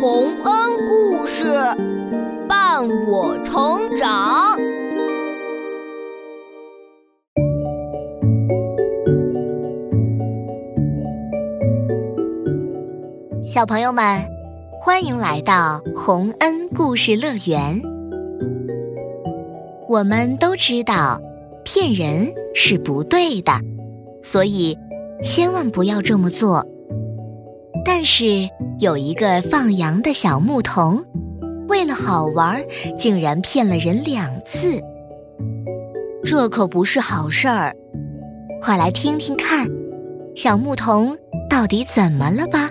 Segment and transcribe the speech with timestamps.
[0.00, 1.44] 洪恩故事
[2.48, 4.56] 伴我成长。
[13.44, 14.24] 小朋友们，
[14.80, 17.82] 欢迎来到洪恩故事乐园。
[19.88, 21.20] 我们都知道，
[21.64, 23.52] 骗人是不对的，
[24.22, 24.78] 所以
[25.24, 26.64] 千万不要这么做。
[27.90, 28.46] 但是
[28.80, 31.02] 有一个放羊的小牧童，
[31.68, 32.62] 为了好玩，
[32.98, 34.78] 竟然骗了人两次，
[36.22, 37.74] 这可不是好事儿。
[38.60, 39.66] 快来听听看，
[40.36, 41.16] 小牧童
[41.48, 42.68] 到底怎么了吧？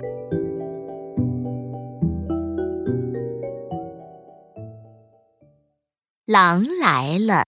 [6.27, 7.44] 狼来了。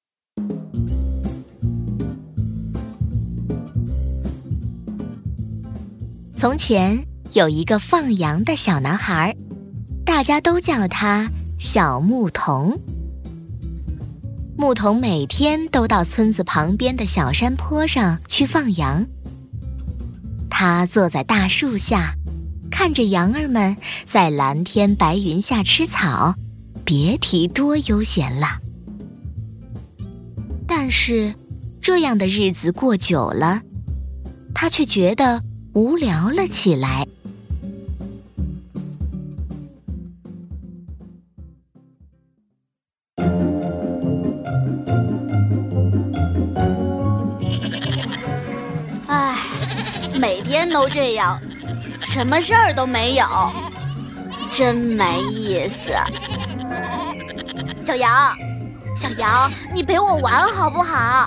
[6.36, 6.98] 从前。
[7.34, 9.36] 有一个放羊的小男孩，
[10.04, 11.30] 大家都叫他
[11.60, 12.80] 小牧童。
[14.58, 19.05] 牧童每天都到村子旁边的小山坡上去放羊。
[20.49, 22.16] 他坐在大树下，
[22.71, 23.77] 看着羊儿们
[24.08, 26.34] 在蓝天白云下吃草，
[26.84, 28.58] 别提多悠闲了。
[30.68, 31.34] 但是，
[31.80, 33.62] 这样的日子过久了，
[34.54, 35.41] 他却觉得
[35.74, 37.08] 无聊了起来。
[50.20, 51.39] 每天都这样，
[52.01, 53.25] 什么事儿都没有，
[54.53, 55.93] 真没意思。
[57.81, 58.35] 小羊，
[58.97, 61.25] 小羊，你陪我玩好不好？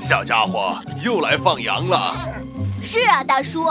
[0.00, 2.14] 小家伙又来放羊了。
[2.80, 3.66] 是啊，大叔。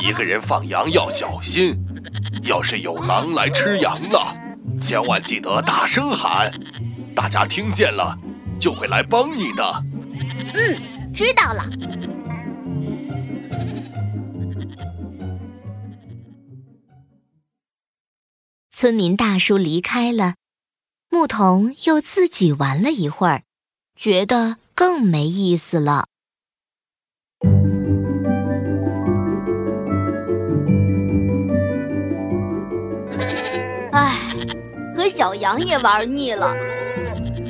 [0.00, 1.78] 一个人放羊要小心，
[2.42, 4.36] 要是有狼来吃羊了，
[4.80, 6.50] 千万记得大声喊。
[7.16, 8.16] 大家听见了，
[8.60, 9.84] 就会来帮你的。
[10.54, 11.64] 嗯，知道了。
[18.70, 20.34] 村民大叔离开了，
[21.08, 23.44] 牧童又自己玩了一会儿，
[23.96, 26.08] 觉得更没意思了。
[33.92, 34.18] 唉，
[34.94, 36.54] 和小羊也玩腻了。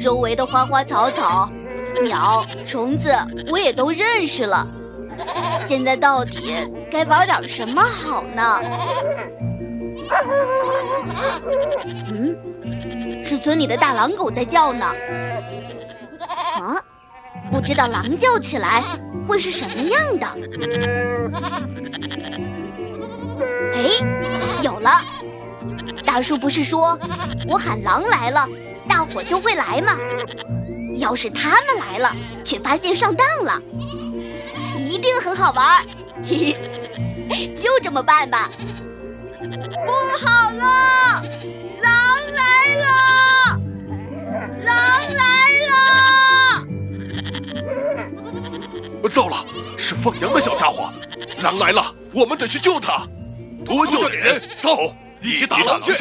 [0.06, 1.50] 周围的花花草草、
[2.04, 3.12] 鸟、虫子，
[3.50, 4.64] 我也都认识了。
[5.66, 6.54] 现在到底
[6.88, 8.60] 该玩点什么好呢？
[12.08, 12.38] 嗯，
[13.24, 14.86] 是村里的大狼狗在叫呢。
[16.60, 16.78] 啊，
[17.50, 18.84] 不知道狼叫起来
[19.26, 20.26] 会是什么样的？
[23.74, 24.88] 哎，有了！
[26.04, 26.96] 大叔不是说
[27.48, 28.46] 我喊狼来了？
[28.88, 29.92] 大伙就会来嘛。
[30.98, 32.10] 要是他们来了，
[32.44, 33.60] 却发现上当了，
[34.78, 35.84] 一定很好玩。
[36.24, 36.56] 嘿
[37.28, 38.50] 嘿，就这么办吧。
[39.38, 41.22] 不好了，
[41.82, 41.92] 狼
[42.34, 42.42] 来
[42.76, 43.60] 了！
[44.64, 44.74] 狼
[45.14, 45.24] 来
[45.68, 46.66] 了！
[49.10, 49.44] 糟了，
[49.76, 50.90] 是放羊的小家伙，
[51.42, 53.06] 狼来了，我们得去救他。
[53.64, 55.92] 多救点人，走，一起打狼去。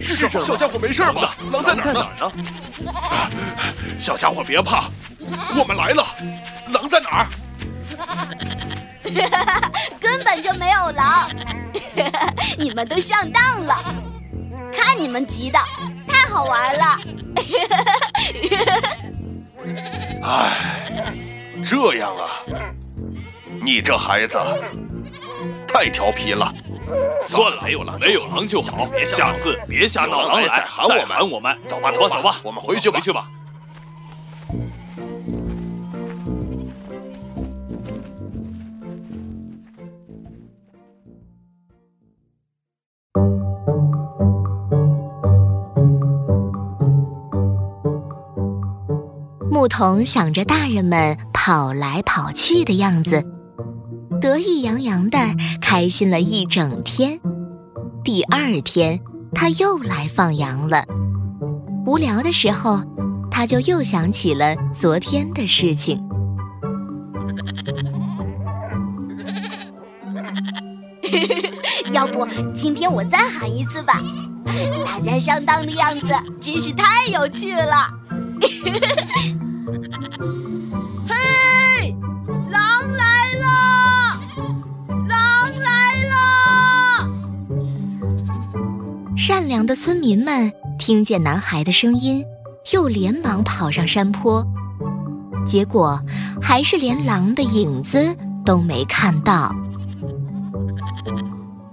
[0.00, 0.40] 是什么？
[0.40, 1.34] 小家伙没事吧？
[1.52, 2.32] 狼在哪儿呢？
[3.98, 4.84] 小家伙别怕，
[5.58, 6.04] 我们来了。
[6.72, 7.26] 狼在哪儿？
[10.00, 11.28] 根本就没有狼，
[12.58, 13.74] 你们都上当了。
[14.72, 15.58] 看你们急的，
[16.06, 16.98] 太好玩了。
[20.22, 20.84] 唉，
[21.64, 22.42] 这样啊，
[23.62, 24.38] 你这孩子
[25.66, 26.52] 太调皮了。
[27.26, 28.86] 算了，没有狼，没有狼就好。
[28.86, 31.58] 别下次别瞎闹，狼来再喊我们，喊我们。
[31.66, 33.28] 走吧，走吧，走吧，我们回去吧，回去吧。
[49.50, 53.35] 牧童想着大人们跑来跑去的样子。
[54.20, 55.18] 得意洋洋的，
[55.60, 57.20] 开心了一整天。
[58.02, 59.00] 第二天，
[59.34, 60.84] 他又来放羊了。
[61.86, 62.82] 无聊的时候，
[63.30, 66.02] 他就又想起了昨天的事情。
[71.92, 74.00] 要不今天我再喊一次吧？
[74.84, 76.06] 大家上当的样子
[76.40, 77.90] 真是太有趣了。
[89.40, 92.24] 良的村民们听见男孩的声音，
[92.72, 94.44] 又连忙跑上山坡，
[95.46, 96.00] 结果
[96.40, 99.54] 还是连狼的影子都没看到。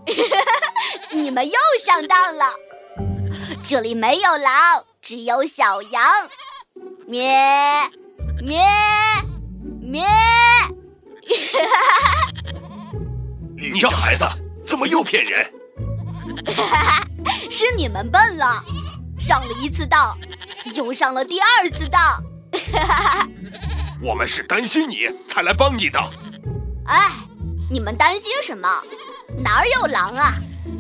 [1.14, 1.54] 你们又
[1.86, 2.46] 上当了，
[3.64, 6.04] 这里没有狼，只有小羊。
[7.08, 7.30] 咩
[8.42, 8.62] 咩
[9.82, 10.04] 咩！
[13.58, 14.26] 你这孩子
[14.66, 15.46] 怎么又骗人？
[17.54, 18.64] 是你们笨了，
[19.20, 20.18] 上了一次当，
[20.74, 22.20] 又上了第二次当。
[24.02, 26.00] 我们是担心你才来帮你的。
[26.88, 27.12] 哎，
[27.70, 28.68] 你们担心什么？
[29.44, 30.34] 哪儿有狼啊？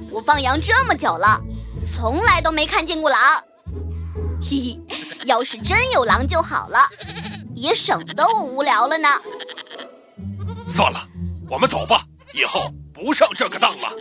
[0.09, 1.39] 我放羊这么久了，
[1.95, 3.19] 从来都没看见过狼。
[4.41, 4.81] 嘿嘿，
[5.25, 6.79] 要是真有狼就好了，
[7.53, 9.09] 也省得我无聊了呢。
[10.67, 11.07] 算了，
[11.47, 12.03] 我们走吧，
[12.33, 13.93] 以后不上这个当了。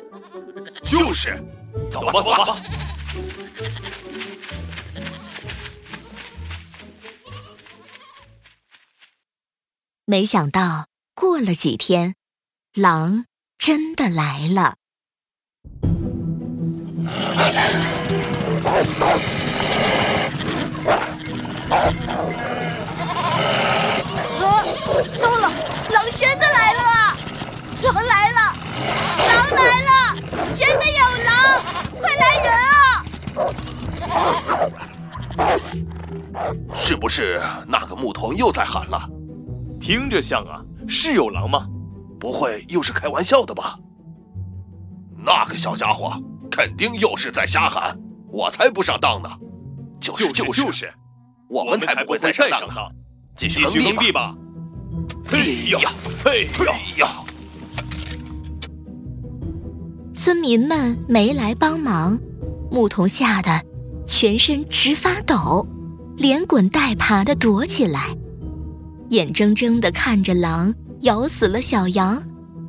[0.82, 1.38] 就是，
[1.90, 2.56] 走吧走吧。
[10.04, 12.16] 没想到过了几天，
[12.74, 13.26] 狼
[13.56, 14.76] 真的来了。
[37.14, 39.06] 是那个牧童又在喊了？
[39.78, 41.68] 听着像啊，是有狼吗？
[42.18, 43.78] 不会又是开玩笑的吧？
[45.18, 46.10] 那个小家伙
[46.50, 47.94] 肯定又是在瞎喊，
[48.30, 49.28] 我才不上当呢！
[50.00, 50.90] 就是就是。
[51.50, 52.80] 我们才不会再上当呢！
[53.36, 54.34] 继续耕地吧！
[55.22, 55.78] 嘿呀，
[56.24, 56.46] 嘿
[56.96, 57.06] 呀！
[60.14, 62.18] 村民们没来帮忙，
[62.70, 63.60] 牧童吓得
[64.06, 65.68] 全身直发抖，
[66.16, 68.16] 连滚带爬的躲起来，
[69.08, 72.22] 眼睁睁的看着狼咬死了小羊，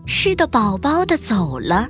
[0.05, 1.87] 吃的饱饱的走了。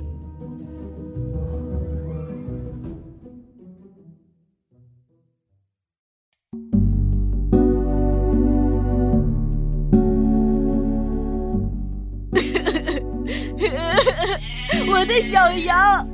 [14.86, 16.06] 我的小羊，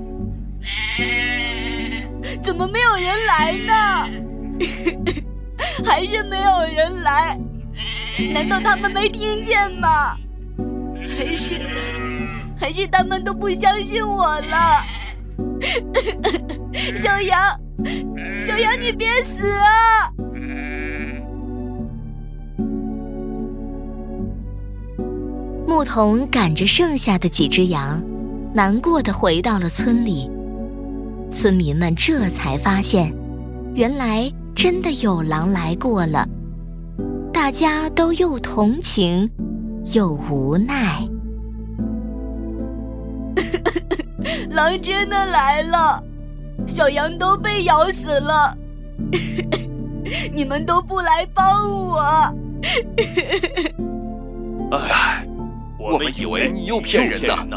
[2.43, 4.09] 怎么没有人来呢？
[5.85, 7.39] 还是没有人来？
[8.33, 10.17] 难道他们没听见吗？
[11.17, 11.61] 还是
[12.59, 14.85] 还是他们都不相信我了？
[16.95, 17.41] 小羊，
[18.47, 20.13] 小羊，你别死啊！
[25.67, 28.03] 牧童赶着剩下的几只羊，
[28.53, 30.31] 难过的回到了村里。
[31.31, 33.15] 村民们这才发现，
[33.75, 36.27] 原来真的有狼来过了。
[37.33, 39.31] 大家都又同情
[39.95, 41.07] 又无奈。
[44.51, 46.03] 狼真的来了，
[46.67, 48.57] 小羊都被咬死了。
[50.33, 52.01] 你们都不来帮我。
[54.73, 55.27] 哎。
[55.83, 57.57] 我们以为你又骗人呢，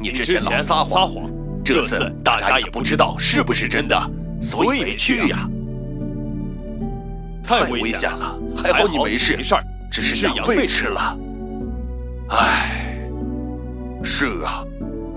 [0.00, 1.30] 你之前老撒谎，
[1.64, 3.96] 这次大家也不知道是不是真的，
[4.42, 5.48] 所以没去呀。
[7.42, 9.36] 太危险了，还好你没事，
[9.90, 11.16] 只是羊被吃了。
[12.30, 12.98] 唉，
[14.02, 14.64] 是啊，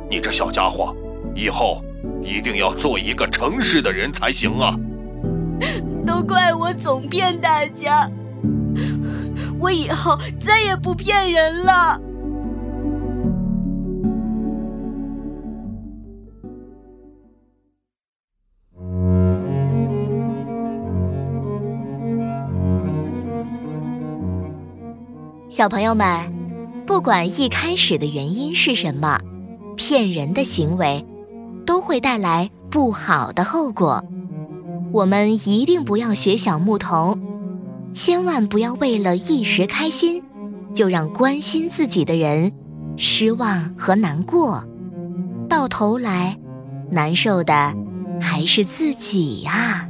[0.10, 0.96] 你这小家伙，
[1.34, 1.84] 以后
[2.22, 4.76] 一定要做一个诚实的人才行啊。
[6.06, 8.10] 都怪我总骗大家，
[9.60, 12.00] 我以后再也不骗人了。
[25.56, 26.06] 小朋友们，
[26.86, 29.18] 不管一开始的原因是什么，
[29.78, 31.06] 骗人的行为
[31.66, 34.04] 都会带来不好的后果。
[34.92, 37.18] 我们一定不要学小牧童，
[37.94, 40.22] 千万不要为了一时开心，
[40.74, 42.52] 就让关心自己的人
[42.98, 44.62] 失望和难过，
[45.48, 46.38] 到头来
[46.92, 47.74] 难受的
[48.20, 49.88] 还是自己呀。